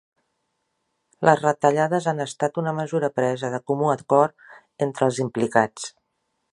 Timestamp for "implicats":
5.29-5.91